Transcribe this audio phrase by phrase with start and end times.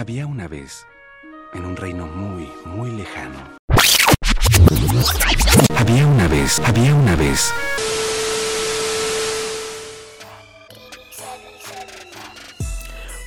[0.00, 0.86] Había una vez,
[1.54, 3.36] en un reino muy, muy lejano.
[5.76, 7.52] Había una vez, había una vez.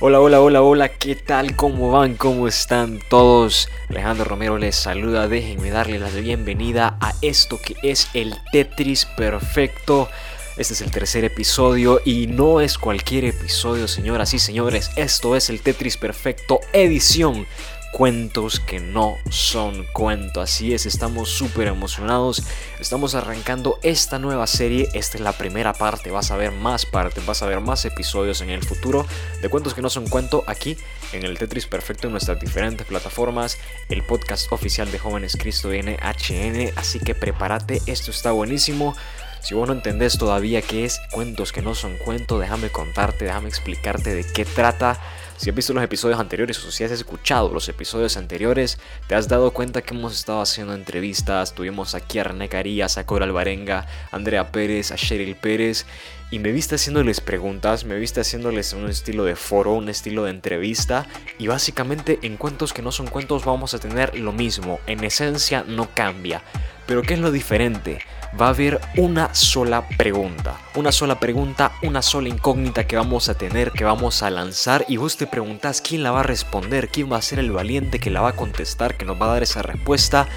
[0.00, 1.56] Hola, hola, hola, hola, ¿qué tal?
[1.56, 2.14] ¿Cómo van?
[2.14, 3.68] ¿Cómo están todos?
[3.90, 10.08] Alejandro Romero les saluda, déjenme darle la bienvenida a esto que es el Tetris Perfecto.
[10.56, 14.90] Este es el tercer episodio y no es cualquier episodio, señoras y señores.
[14.96, 17.46] Esto es el Tetris Perfecto edición
[17.92, 20.42] cuentos que no son cuentos.
[20.42, 22.42] Así es, estamos súper emocionados.
[22.80, 24.88] Estamos arrancando esta nueva serie.
[24.94, 26.10] Esta es la primera parte.
[26.10, 29.06] Vas a ver más partes, vas a ver más episodios en el futuro
[29.40, 30.76] de cuentos que no son cuento aquí
[31.12, 33.56] en el Tetris Perfecto en nuestras diferentes plataformas.
[33.88, 36.72] El podcast oficial de Jóvenes Cristo NHN.
[36.76, 38.94] Así que prepárate, esto está buenísimo.
[39.42, 43.48] Si vos no entendés todavía qué es cuentos que no son cuentos, déjame contarte, déjame
[43.48, 45.00] explicarte de qué trata.
[45.36, 49.26] Si has visto los episodios anteriores o si has escuchado los episodios anteriores, te has
[49.26, 51.54] dado cuenta que hemos estado haciendo entrevistas.
[51.54, 55.86] Tuvimos aquí a René Carías, a Cora Alvarenga, a Andrea Pérez, a Cheryl Pérez.
[56.32, 60.30] Y me viste haciéndoles preguntas, me viste haciéndoles un estilo de foro, un estilo de
[60.30, 61.06] entrevista.
[61.38, 64.80] Y básicamente en cuentos que no son cuentos vamos a tener lo mismo.
[64.86, 66.42] En esencia no cambia.
[66.86, 67.98] Pero ¿qué es lo diferente?
[68.40, 70.58] va a haber una sola pregunta.
[70.74, 74.96] Una sola pregunta, una sola incógnita que vamos a tener, que vamos a lanzar y
[74.96, 78.10] vos te preguntas quién la va a responder, quién va a ser el valiente que
[78.10, 80.28] la va a contestar, que nos va a dar esa respuesta.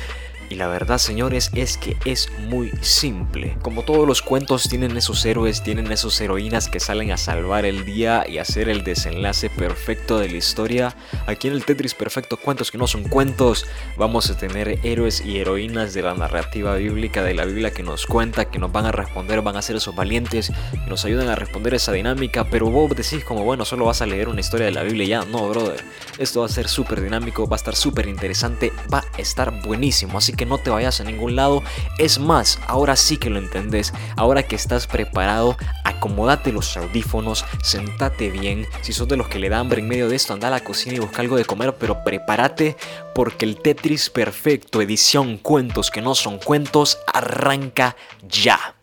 [0.50, 3.58] Y la verdad, señores, es que es muy simple.
[3.62, 7.86] Como todos los cuentos tienen esos héroes, tienen esos heroínas que salen a salvar el
[7.86, 10.96] día y hacer el desenlace perfecto de la historia.
[11.28, 13.66] Aquí en el Tetris Perfecto Cuentos que no son cuentos,
[13.98, 18.06] vamos a tener héroes y heroínas de la narrativa bíblica, de la Biblia que nos
[18.06, 20.52] cuenta, que nos van a responder, van a ser esos valientes,
[20.88, 22.46] nos ayudan a responder esa dinámica.
[22.50, 25.26] Pero vos decís como, bueno, solo vas a leer una historia de la Biblia ya.
[25.26, 25.84] No, brother.
[26.20, 30.18] Esto va a ser súper dinámico, va a estar súper interesante, va a estar buenísimo.
[30.18, 31.64] Así que no te vayas a ningún lado.
[31.98, 33.94] Es más, ahora sí que lo entendés.
[34.16, 38.68] Ahora que estás preparado, acomódate los audífonos, sentate bien.
[38.82, 40.64] Si sos de los que le da hambre en medio de esto, anda a la
[40.64, 42.76] cocina y busca algo de comer, pero prepárate
[43.14, 47.96] porque el Tetris Perfecto, edición cuentos que no son cuentos, arranca
[48.28, 48.76] ya.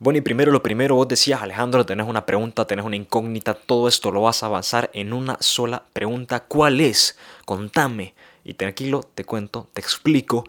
[0.00, 3.88] Bueno, y primero lo primero, vos decías, Alejandro, tenés una pregunta, tenés una incógnita, todo
[3.88, 6.44] esto lo vas a avanzar en una sola pregunta.
[6.44, 7.18] ¿Cuál es?
[7.48, 8.12] Contame.
[8.44, 10.44] Y tranquilo, te cuento, te explico.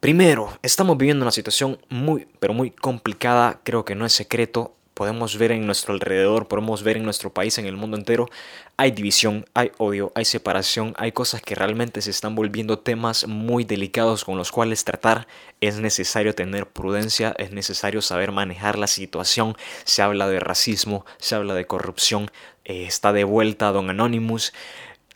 [0.00, 5.36] Primero, estamos viviendo una situación muy, pero muy complicada, creo que no es secreto podemos
[5.36, 8.30] ver en nuestro alrededor, podemos ver en nuestro país, en el mundo entero,
[8.78, 13.64] hay división, hay odio, hay separación, hay cosas que realmente se están volviendo temas muy
[13.64, 15.26] delicados con los cuales tratar.
[15.60, 19.54] Es necesario tener prudencia, es necesario saber manejar la situación.
[19.84, 22.30] Se habla de racismo, se habla de corrupción,
[22.64, 24.54] eh, está de vuelta Don Anonymous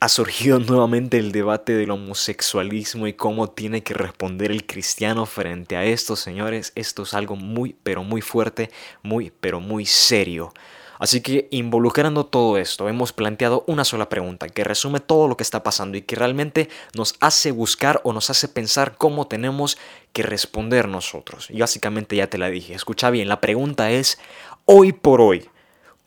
[0.01, 5.77] ha surgido nuevamente el debate del homosexualismo y cómo tiene que responder el cristiano frente
[5.77, 6.73] a esto, señores.
[6.75, 8.71] Esto es algo muy, pero muy fuerte,
[9.03, 10.53] muy, pero muy serio.
[10.99, 15.43] Así que involucrando todo esto, hemos planteado una sola pregunta que resume todo lo que
[15.43, 19.79] está pasando y que realmente nos hace buscar o nos hace pensar cómo tenemos
[20.13, 21.47] que responder nosotros.
[21.49, 24.19] Y básicamente ya te la dije, escucha bien, la pregunta es,
[24.67, 25.49] hoy por hoy,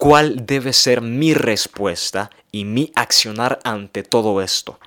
[0.03, 4.77] ¿Cuál debe ser mi respuesta y mi accionar ante todo esto?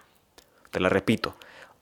[0.70, 1.36] Te la repito,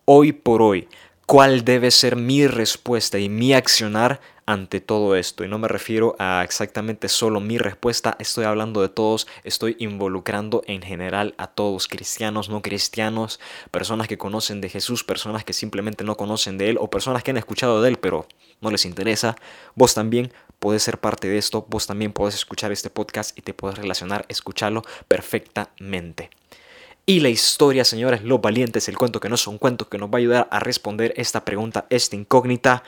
[0.04, 0.88] hoy por hoy,
[1.26, 5.44] ¿cuál debe ser mi respuesta y mi accionar ante todo esto?
[5.44, 10.62] Y no me refiero a exactamente solo mi respuesta, estoy hablando de todos, estoy involucrando
[10.66, 13.40] en general a todos, cristianos, no cristianos,
[13.70, 17.30] personas que conocen de Jesús, personas que simplemente no conocen de Él o personas que
[17.30, 18.26] han escuchado de Él pero
[18.60, 19.36] no les interesa.
[19.74, 23.54] Vos también, puedes ser parte de esto, vos también puedes escuchar este podcast y te
[23.54, 26.30] puedes relacionar, escucharlo perfectamente.
[27.06, 30.08] Y la historia, señores, los valientes, el cuento que no es un cuento que nos
[30.08, 32.82] va a ayudar a responder esta pregunta, esta incógnita,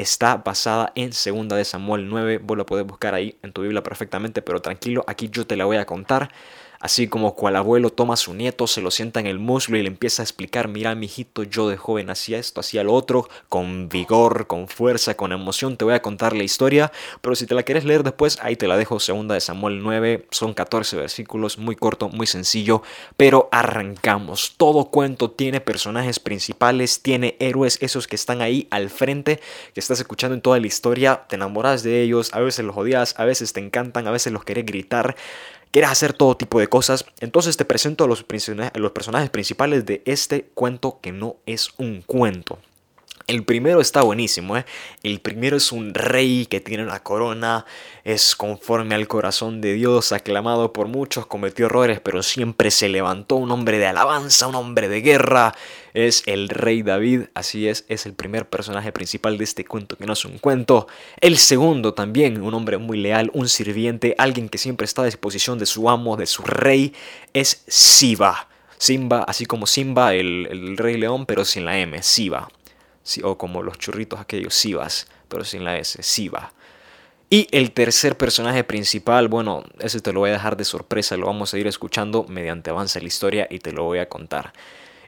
[0.00, 2.38] está basada en 2 de Samuel 9.
[2.38, 5.64] Vos lo puedes buscar ahí en tu Biblia perfectamente, pero tranquilo, aquí yo te la
[5.64, 6.30] voy a contar.
[6.80, 9.82] Así como cual abuelo toma a su nieto, se lo sienta en el muslo y
[9.82, 13.28] le empieza a explicar, mira mi hijito, yo de joven hacía esto, hacía lo otro,
[13.50, 16.90] con vigor, con fuerza, con emoción, te voy a contar la historia,
[17.20, 20.26] pero si te la quieres leer después, ahí te la dejo, segunda de Samuel 9,
[20.30, 22.82] son 14 versículos, muy corto, muy sencillo,
[23.18, 24.54] pero arrancamos.
[24.56, 29.38] Todo cuento tiene personajes principales, tiene héroes, esos que están ahí al frente,
[29.74, 33.14] que estás escuchando en toda la historia, te enamoras de ellos, a veces los odias,
[33.18, 35.14] a veces te encantan, a veces los querés gritar,
[35.70, 38.24] quieres hacer todo tipo de cosas, entonces te presento a los,
[38.74, 42.58] los personajes principales de este cuento que no es un cuento.
[43.30, 44.64] El primero está buenísimo, ¿eh?
[45.04, 47.64] El primero es un rey que tiene una corona,
[48.02, 53.36] es conforme al corazón de Dios, aclamado por muchos, cometió errores, pero siempre se levantó
[53.36, 55.54] un hombre de alabanza, un hombre de guerra.
[55.94, 60.06] Es el rey David, así es, es el primer personaje principal de este cuento que
[60.06, 60.88] no es un cuento.
[61.20, 65.56] El segundo también, un hombre muy leal, un sirviente, alguien que siempre está a disposición
[65.60, 66.94] de su amo, de su rey,
[67.32, 68.48] es Siba.
[68.76, 72.48] Simba, así como Simba, el, el rey león, pero sin la M, Siba
[73.22, 76.52] o como los churritos aquellos, Sivas, pero sin la S, Siva.
[77.32, 81.26] Y el tercer personaje principal, bueno, ese te lo voy a dejar de sorpresa, lo
[81.26, 84.52] vamos a ir escuchando mediante avance la historia y te lo voy a contar.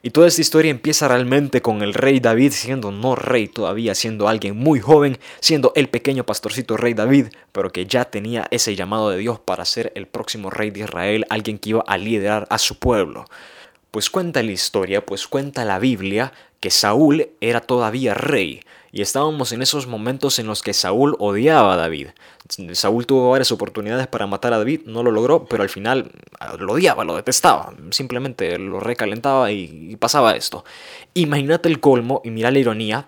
[0.05, 4.27] Y toda esta historia empieza realmente con el rey David siendo no rey todavía, siendo
[4.27, 9.09] alguien muy joven, siendo el pequeño pastorcito rey David, pero que ya tenía ese llamado
[9.09, 12.57] de Dios para ser el próximo rey de Israel, alguien que iba a liderar a
[12.57, 13.25] su pueblo.
[13.93, 18.61] Pues cuenta la historia, pues cuenta la Biblia que Saúl era todavía rey.
[18.91, 22.07] Y estábamos en esos momentos en los que Saúl odiaba a David.
[22.71, 26.55] Saúl tuvo varias oportunidades para matar a David, no lo logró, pero al final ah,
[26.57, 27.71] lo odiaba, lo detestaba.
[27.91, 30.65] Simplemente lo recalentaba y, pasaba esto.
[31.13, 33.05] Imagínate el colmo y mira la ironía.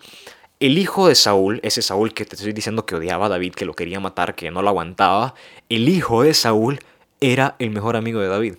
[0.60, 3.66] El hijo de Saúl, ese Saúl que te estoy diciendo que odiaba a David, que
[3.66, 5.34] lo quería matar, que no lo aguantaba,
[5.68, 6.80] el hijo de Saúl
[7.22, 8.54] era el mejor amigo de David.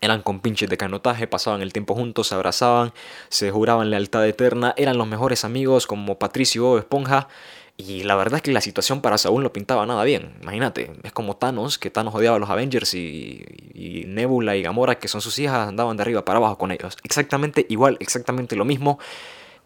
[0.00, 2.92] Eran compinches de canotaje, pasaban el tiempo juntos, se abrazaban,
[3.28, 7.28] se juraban lealtad eterna, eran los mejores amigos como Patricio o Esponja.
[7.76, 10.34] Y la verdad es que la situación para Saúl no pintaba nada bien.
[10.42, 13.44] Imagínate, es como Thanos, que Thanos odiaba a los Avengers y,
[13.74, 16.98] y, Nebula y Gamora, que son sus hijas, andaban de arriba para abajo con ellos.
[17.04, 18.98] Exactamente igual, exactamente lo mismo.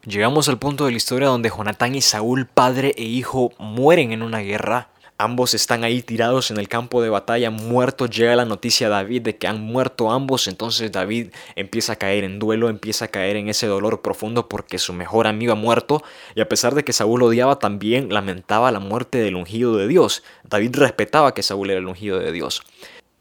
[0.06, 4.22] Llegamos al punto de la historia donde Jonatán y Saúl, padre e hijo, mueren en
[4.22, 8.10] una guerra Ambos están ahí tirados en el campo de batalla, muertos.
[8.10, 10.48] Llega la noticia a David de que han muerto ambos.
[10.48, 14.78] Entonces David empieza a caer en duelo, empieza a caer en ese dolor profundo porque
[14.78, 16.02] su mejor amigo ha muerto.
[16.34, 20.24] Y a pesar de que Saúl odiaba, también lamentaba la muerte del ungido de Dios.
[20.42, 22.64] David respetaba que Saúl era el ungido de Dios.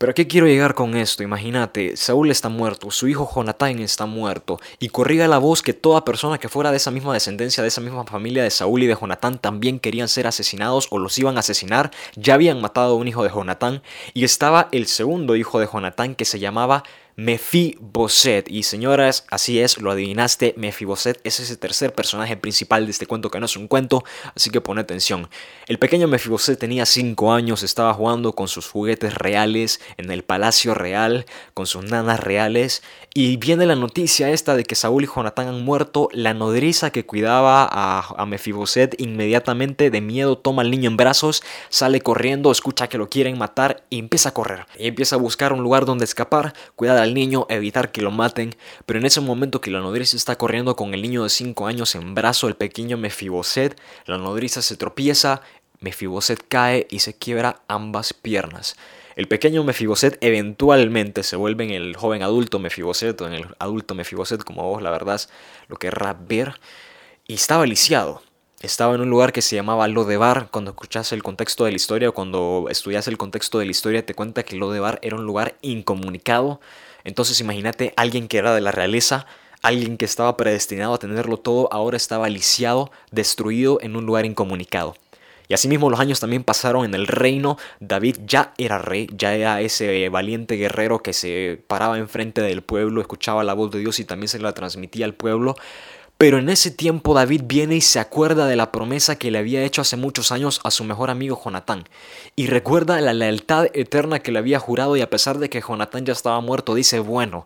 [0.03, 1.23] Pero ¿a qué quiero llegar con esto?
[1.23, 6.03] Imagínate, Saúl está muerto, su hijo Jonatán está muerto, y corría la voz que toda
[6.03, 8.97] persona que fuera de esa misma descendencia, de esa misma familia de Saúl y de
[8.99, 13.07] Jonatán también querían ser asesinados o los iban a asesinar, ya habían matado a un
[13.07, 13.81] hijo de Jonatán,
[14.13, 16.83] y estaba el segundo hijo de Jonatán que se llamaba
[17.15, 18.49] Mefiboset.
[18.49, 23.29] Y señoras, así es, lo adivinaste, Mefiboset es ese tercer personaje principal de este cuento
[23.29, 24.03] que no es un cuento,
[24.35, 25.29] así que pon atención.
[25.67, 30.73] El pequeño Mefiboset tenía 5 años, estaba jugando con sus juguetes reales en el palacio
[30.73, 32.81] real, con sus nanas reales,
[33.13, 36.09] y viene la noticia esta de que Saúl y Jonatán han muerto.
[36.13, 42.01] La nodriza que cuidaba a, Mefiboset inmediatamente de miedo toma al niño en brazos, sale
[42.01, 44.65] corriendo, escucha que lo quieren matar y empieza a correr.
[44.79, 48.55] Y empieza a buscar un lugar donde escapar, cuidar al niño, evitar que lo maten.
[48.85, 51.95] Pero en ese momento que la nodriza está corriendo con el niño de 5 años
[51.95, 55.41] en brazo, el pequeño Mefiboset, la nodriza se tropieza,
[55.79, 58.75] Mefiboset cae y se quiebra ambas piernas.
[59.15, 63.93] El pequeño Mefiboset eventualmente se vuelve en el joven adulto Mefiboset o en el adulto
[63.93, 65.21] Mefiboset, como vos la verdad
[65.67, 66.59] lo querrás ver.
[67.27, 68.23] Y estaba lisiado.
[68.61, 70.47] Estaba en un lugar que se llamaba Lodebar.
[70.49, 74.05] Cuando escuchas el contexto de la historia o cuando estudias el contexto de la historia,
[74.05, 76.61] te cuenta que Lodebar era un lugar incomunicado.
[77.03, 79.25] Entonces, imagínate alguien que era de la realeza,
[79.61, 84.95] alguien que estaba predestinado a tenerlo todo, ahora estaba lisiado, destruido en un lugar incomunicado.
[85.47, 87.57] Y asimismo los años también pasaron en el reino.
[87.79, 93.01] David ya era rey, ya era ese valiente guerrero que se paraba enfrente del pueblo,
[93.01, 95.55] escuchaba la voz de Dios y también se la transmitía al pueblo.
[96.17, 99.63] Pero en ese tiempo David viene y se acuerda de la promesa que le había
[99.63, 101.83] hecho hace muchos años a su mejor amigo Jonatán.
[102.35, 106.05] Y recuerda la lealtad eterna que le había jurado y a pesar de que Jonatán
[106.05, 107.45] ya estaba muerto, dice, bueno,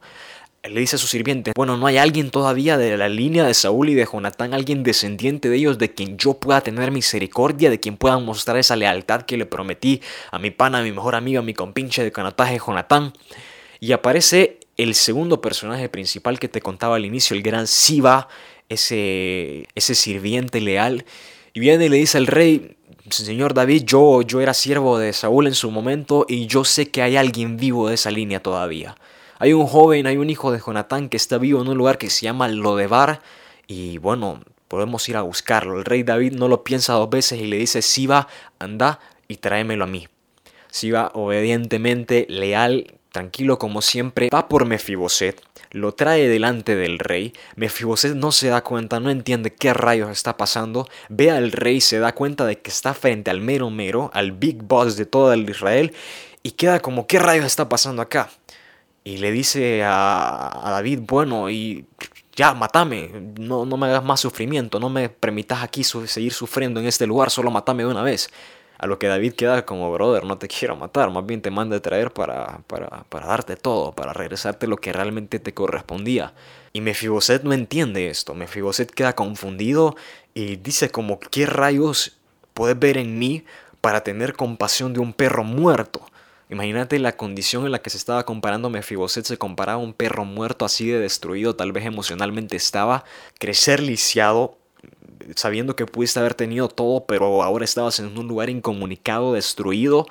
[0.70, 3.90] le dice a su sirviente, bueno, no hay alguien todavía de la línea de Saúl
[3.90, 7.98] y de Jonatán, alguien descendiente de ellos, de quien yo pueda tener misericordia, de quien
[7.98, 11.44] pueda mostrar esa lealtad que le prometí a mi pana, a mi mejor amigo, a
[11.44, 13.14] mi compinche de canataje, Jonatán.
[13.80, 18.28] Y aparece el segundo personaje principal que te contaba al inicio, el gran Siba,
[18.70, 21.06] ese, ese sirviente leal.
[21.54, 22.78] Y viene y le dice al rey,
[23.10, 27.02] Señor David, yo, yo era siervo de Saúl en su momento y yo sé que
[27.02, 28.96] hay alguien vivo de esa línea todavía.
[29.40, 32.10] Hay un joven, hay un hijo de Jonatán que está vivo en un lugar que
[32.10, 33.22] se llama Lodebar
[33.68, 35.78] y bueno, podemos ir a buscarlo.
[35.78, 38.28] El rey David no lo piensa dos veces y le dice, Siba,
[38.60, 40.08] anda y tráemelo a mí.
[40.70, 47.34] Siba obedientemente, leal, tranquilo como siempre, va por Mefiboset, lo trae delante del rey.
[47.56, 50.88] Mefiboset no se da cuenta, no entiende qué rayos está pasando.
[51.10, 54.64] Ve al rey, se da cuenta de que está frente al mero mero, al big
[54.64, 55.94] boss de todo el Israel,
[56.44, 58.30] y queda como, ¿qué rayos está pasando acá?
[59.08, 61.86] y le dice a, David, bueno, y
[62.36, 63.10] ya, matame,
[63.40, 67.32] no, no me hagas más sufrimiento, no me permitas aquí seguir sufriendo en este lugar,
[67.32, 68.30] solo matame de una vez.
[68.78, 71.76] A lo que David queda como, brother, no te quiero matar, más bien te mando
[71.76, 76.34] a traer para, para, para darte todo, para regresarte lo que realmente te correspondía.
[76.74, 79.96] Y Mefiboset no entiende esto, Mefiboset queda confundido
[80.34, 82.18] y dice como, ¿qué rayos
[82.54, 83.44] puedes ver en mí
[83.82, 86.06] para tener compasión de un perro muerto?
[86.50, 90.24] Imagínate la condición en la que se estaba comparando Mefiboset, se comparaba a un perro
[90.24, 93.04] muerto así de destruido, tal vez emocionalmente estaba,
[93.38, 94.58] crecer lisiado,
[95.36, 100.08] sabiendo que pudiste haber tenido todo, pero ahora estabas en un lugar incomunicado, destruido,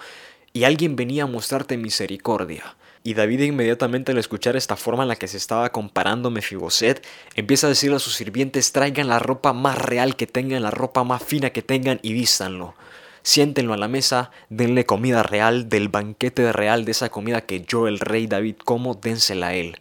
[0.53, 2.77] y alguien venía a mostrarte misericordia.
[3.03, 7.07] Y David inmediatamente al escuchar esta forma en la que se estaba comparando Mefiboset,
[7.37, 11.05] empieza a decirle a sus sirvientes, traigan la ropa más real que tengan, la ropa
[11.05, 12.75] más fina que tengan y vístanlo.
[13.23, 17.87] Siéntenlo a la mesa, denle comida real, del banquete real, de esa comida que yo,
[17.87, 19.79] el rey David, como, dénsela a él.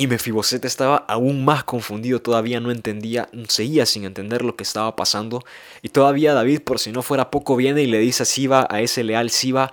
[0.00, 4.94] Y Mefiboset estaba aún más confundido, todavía no entendía, seguía sin entender lo que estaba
[4.94, 5.44] pasando.
[5.82, 8.80] Y todavía David, por si no fuera poco, viene y le dice a Siba, a
[8.80, 9.72] ese leal Siba,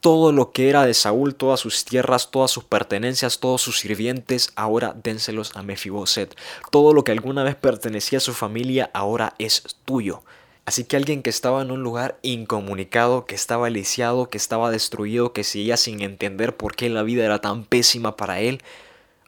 [0.00, 4.50] todo lo que era de Saúl, todas sus tierras, todas sus pertenencias, todos sus sirvientes,
[4.56, 6.34] ahora dénselos a Mefiboset.
[6.70, 10.22] Todo lo que alguna vez pertenecía a su familia, ahora es tuyo.
[10.64, 15.34] Así que alguien que estaba en un lugar incomunicado, que estaba lisiado, que estaba destruido,
[15.34, 18.62] que seguía sin entender por qué la vida era tan pésima para él,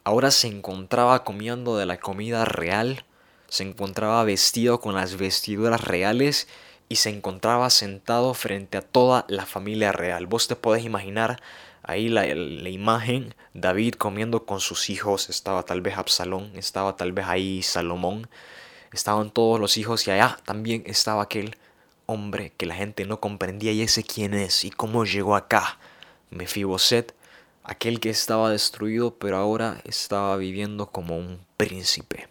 [0.09, 3.05] Ahora se encontraba comiendo de la comida real,
[3.47, 6.47] se encontraba vestido con las vestiduras reales
[6.89, 10.25] y se encontraba sentado frente a toda la familia real.
[10.25, 11.39] Vos te podés imaginar
[11.83, 17.27] ahí la, imagen, David comiendo con sus hijos, estaba tal vez Absalón, estaba tal vez
[17.27, 18.31] ahí Salomón,
[18.91, 21.55] estaban todos los hijos y allá también estaba aquel
[22.07, 25.77] hombre que la gente no comprendía y ese quién es y cómo llegó acá,
[26.31, 27.13] Mefiboset,
[27.63, 32.28] aquel que estaba destruido pero ahora estaba viviendo como un príncipe.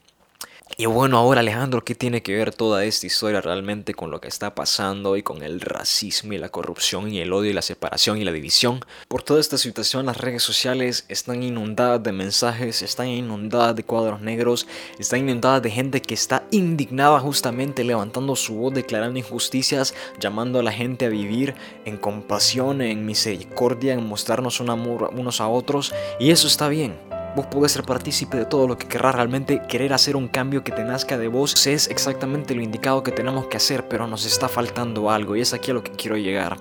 [0.76, 4.28] Y bueno, ahora Alejandro, ¿qué tiene que ver toda esta historia realmente con lo que
[4.28, 8.18] está pasando y con el racismo y la corrupción y el odio y la separación
[8.18, 8.84] y la división?
[9.08, 14.20] Por toda esta situación las redes sociales están inundadas de mensajes, están inundadas de cuadros
[14.20, 14.66] negros,
[14.98, 20.62] están inundadas de gente que está indignada justamente levantando su voz, declarando injusticias, llamando a
[20.62, 21.54] la gente a vivir
[21.86, 25.92] en compasión, en misericordia, en mostrarnos un amor unos a otros.
[26.20, 27.17] Y eso está bien.
[27.36, 30.72] Vos podés ser partícipe de todo lo que querrás realmente querer hacer un cambio que
[30.72, 31.66] te nazca de vos.
[31.66, 35.52] Es exactamente lo indicado que tenemos que hacer, pero nos está faltando algo y es
[35.52, 36.56] aquí a lo que quiero llegar.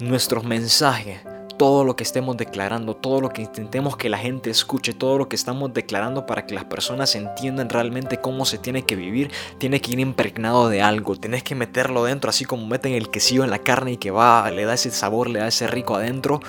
[0.00, 1.20] Nuestros mensajes,
[1.58, 5.28] todo lo que estemos declarando, todo lo que intentemos que la gente escuche, todo lo
[5.28, 9.80] que estamos declarando para que las personas entiendan realmente cómo se tiene que vivir, tiene
[9.80, 11.16] que ir impregnado de algo.
[11.16, 14.50] Tienes que meterlo dentro, así como meten el quesillo en la carne y que va,
[14.50, 16.40] le da ese sabor, le da ese rico adentro.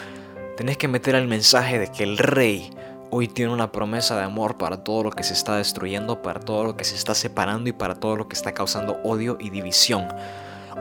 [0.58, 2.70] Tenés que meter el mensaje de que el rey
[3.10, 6.64] hoy tiene una promesa de amor para todo lo que se está destruyendo, para todo
[6.64, 10.08] lo que se está separando y para todo lo que está causando odio y división.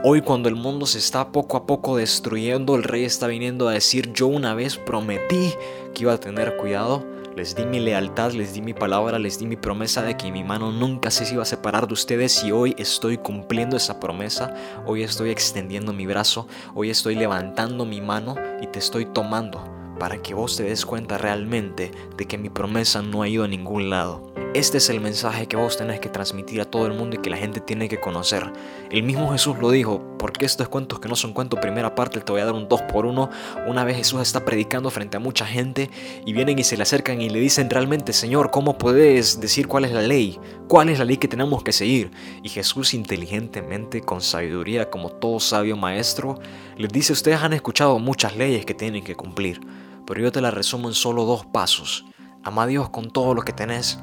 [0.03, 3.73] Hoy cuando el mundo se está poco a poco destruyendo, el rey está viniendo a
[3.73, 5.55] decir, yo una vez prometí
[5.95, 7.03] que iba a tener cuidado,
[7.35, 10.43] les di mi lealtad, les di mi palabra, les di mi promesa de que mi
[10.43, 14.53] mano nunca se iba a separar de ustedes y hoy estoy cumpliendo esa promesa,
[14.85, 20.21] hoy estoy extendiendo mi brazo, hoy estoy levantando mi mano y te estoy tomando para
[20.21, 23.89] que vos te des cuenta realmente de que mi promesa no ha ido a ningún
[23.89, 24.33] lado.
[24.53, 27.31] Este es el mensaje que vos tenés que transmitir a todo el mundo y que
[27.31, 28.53] la gente tiene que conocer.
[28.91, 32.31] El mismo Jesús lo dijo, porque estos cuentos que no son cuentos primera parte, te
[32.31, 33.31] voy a dar un 2 por 1
[33.65, 35.89] Una vez Jesús está predicando frente a mucha gente
[36.23, 39.85] y vienen y se le acercan y le dicen realmente, Señor, ¿cómo puedes decir cuál
[39.85, 40.39] es la ley?
[40.67, 42.11] ¿Cuál es la ley que tenemos que seguir?
[42.43, 46.37] Y Jesús inteligentemente, con sabiduría, como todo sabio maestro,
[46.77, 49.61] les dice, ustedes han escuchado muchas leyes que tienen que cumplir
[50.05, 52.05] pero yo te la resumo en solo dos pasos.
[52.43, 53.99] Ama a Dios con todo lo que tenés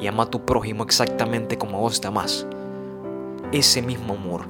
[0.00, 2.46] y ama a tu prójimo exactamente como vos te amás.
[3.52, 4.48] Ese mismo amor,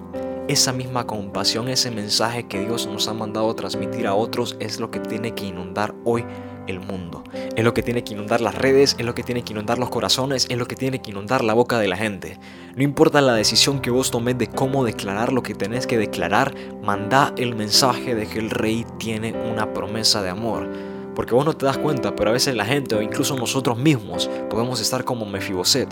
[0.49, 4.91] esa misma compasión, ese mensaje que Dios nos ha mandado transmitir a otros es lo
[4.91, 6.25] que tiene que inundar hoy
[6.67, 7.25] el mundo.
[7.57, 9.91] Es lo que tiene que inundar las redes, es lo que tiene que inundar los
[9.91, 12.39] corazones, es lo que tiene que inundar la boca de la gente.
[12.77, 16.55] No importa la decisión que vos tomes de cómo declarar lo que tenés que declarar,
[16.83, 20.69] manda el mensaje de que el rey tiene una promesa de amor.
[21.15, 24.29] Porque vos no te das cuenta, pero a veces la gente o incluso nosotros mismos
[24.51, 25.89] podemos estar como Mefiboset,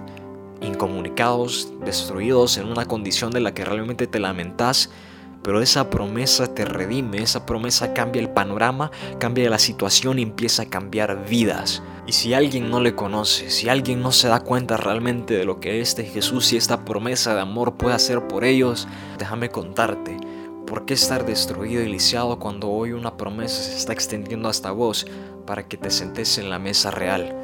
[0.60, 4.90] incomunicados, destruidos en una condición de la que realmente te lamentás
[5.42, 10.62] pero esa promesa te redime, esa promesa cambia el panorama, cambia la situación y empieza
[10.62, 11.82] a cambiar vidas.
[12.06, 15.60] Y si alguien no le conoce, si alguien no se da cuenta realmente de lo
[15.60, 20.16] que este Jesús y esta promesa de amor puede hacer por ellos, déjame contarte.
[20.66, 25.06] ¿Por qué estar destruido y lisiado cuando hoy una promesa se está extendiendo hasta vos
[25.46, 27.36] para que te sentes en la mesa real,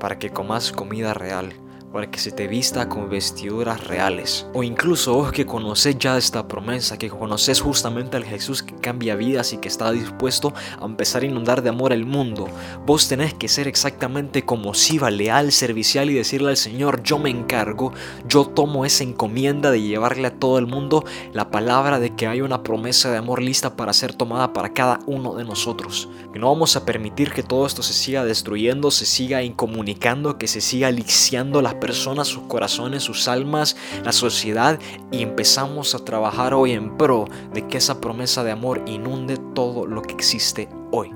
[0.00, 1.52] para que comas comida real,
[1.92, 4.46] para que se te vista con vestiduras reales.
[4.54, 9.14] O incluso vos que conoces ya esta promesa, que conoces justamente al Jesús que cambia
[9.14, 12.48] vidas y que está dispuesto a empezar a inundar de amor el mundo,
[12.86, 17.30] vos tenés que ser exactamente como Siva, leal, servicial y decirle al Señor, yo me
[17.30, 17.92] encargo,
[18.26, 22.40] yo tomo esa encomienda de llevarle a todo el mundo la palabra de que hay
[22.40, 26.08] una promesa de amor lista para ser tomada para cada uno de nosotros.
[26.32, 30.48] Que no vamos a permitir que todo esto se siga destruyendo, se siga incomunicando, que
[30.48, 34.78] se siga liciando las personas, sus corazones, sus almas, la sociedad
[35.10, 39.84] y empezamos a trabajar hoy en pro de que esa promesa de amor inunde todo
[39.84, 41.10] lo que existe hoy.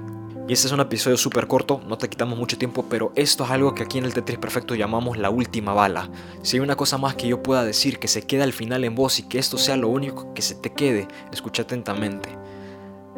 [0.48, 3.50] Y este es un episodio súper corto, no te quitamos mucho tiempo, pero esto es
[3.50, 6.10] algo que aquí en el Tetris Perfecto llamamos la última bala.
[6.42, 8.96] Si hay una cosa más que yo pueda decir que se queda al final en
[8.96, 12.28] vos y que esto sea lo único que se te quede, escucha atentamente.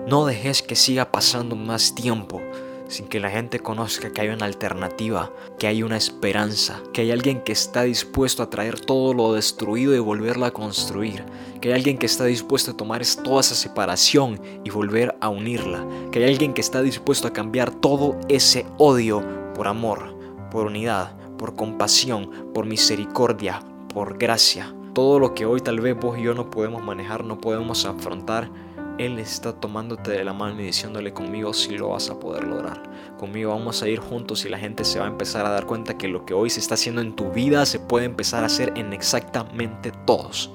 [0.07, 2.43] No dejes que siga pasando más tiempo
[2.89, 7.13] sin que la gente conozca que hay una alternativa, que hay una esperanza, que hay
[7.13, 11.25] alguien que está dispuesto a traer todo lo destruido y volverlo a construir,
[11.61, 15.87] que hay alguien que está dispuesto a tomar toda esa separación y volver a unirla,
[16.11, 19.23] que hay alguien que está dispuesto a cambiar todo ese odio
[19.55, 20.17] por amor,
[20.51, 24.75] por unidad, por compasión, por misericordia, por gracia.
[24.95, 28.51] Todo lo que hoy tal vez vos y yo no podemos manejar, no podemos afrontar,
[28.99, 32.83] él está tomándote de la mano y diciéndole conmigo si lo vas a poder lograr.
[33.17, 35.97] Conmigo vamos a ir juntos y la gente se va a empezar a dar cuenta
[35.97, 38.73] que lo que hoy se está haciendo en tu vida se puede empezar a hacer
[38.77, 40.51] en exactamente todos.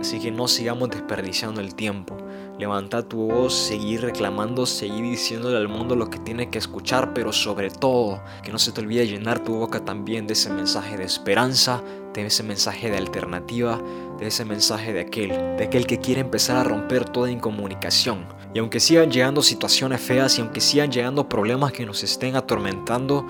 [0.00, 2.16] Así que no sigamos desperdiciando el tiempo.
[2.60, 7.32] Levanta tu voz, seguir reclamando, seguir diciéndole al mundo lo que tiene que escuchar, pero
[7.32, 11.04] sobre todo que no se te olvide llenar tu boca también de ese mensaje de
[11.04, 13.80] esperanza, de ese mensaje de alternativa,
[14.18, 18.26] de ese mensaje de aquel, de aquel que quiere empezar a romper toda incomunicación.
[18.52, 23.26] Y aunque sigan llegando situaciones feas y aunque sigan llegando problemas que nos estén atormentando,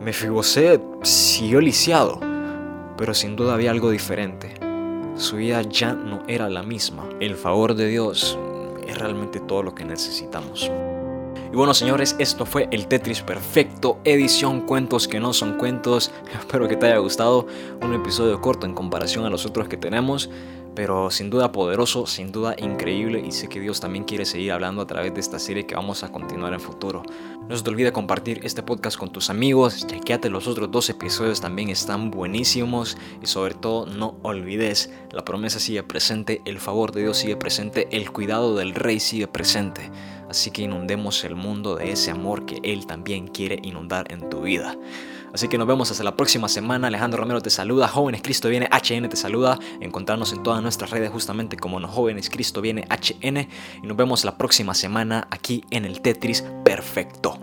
[0.00, 2.20] Mefibosé siguió lisiado,
[2.96, 4.54] pero sin duda había algo diferente.
[5.16, 7.06] Su vida ya no era la misma.
[7.20, 8.38] El favor de Dios
[8.86, 10.70] es realmente todo lo que necesitamos.
[11.52, 16.10] Y bueno, señores, esto fue el Tetris Perfecto, edición cuentos que no son cuentos.
[16.38, 17.46] Espero que te haya gustado.
[17.82, 20.30] Un episodio corto en comparación a los otros que tenemos
[20.74, 24.82] pero sin duda poderoso, sin duda increíble y sé que Dios también quiere seguir hablando
[24.82, 27.02] a través de esta serie que vamos a continuar en futuro.
[27.48, 31.40] No se te olvide compartir este podcast con tus amigos, chequeate los otros dos episodios
[31.40, 37.02] también están buenísimos y sobre todo no olvides, la promesa sigue presente, el favor de
[37.02, 39.90] Dios sigue presente, el cuidado del rey sigue presente.
[40.28, 44.40] Así que inundemos el mundo de ese amor que Él también quiere inundar en tu
[44.40, 44.78] vida.
[45.32, 46.88] Así que nos vemos hasta la próxima semana.
[46.88, 47.88] Alejandro Romero te saluda.
[47.88, 49.58] Jóvenes Cristo viene HN te saluda.
[49.80, 53.48] Encontrarnos en todas nuestras redes justamente como nos Jóvenes Cristo viene HN.
[53.82, 57.38] Y nos vemos la próxima semana aquí en el Tetris Perfecto.